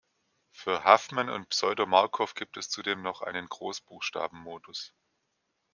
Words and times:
Für 0.49 0.83
Huffman 0.83 1.29
und 1.29 1.49
Pseudo-Markov 1.49 2.33
gibt 2.33 2.57
es 2.57 2.71
zudem 2.71 3.03
noch 3.03 3.21
einen 3.21 3.45
Großbuchstaben-Modus. 3.47 4.95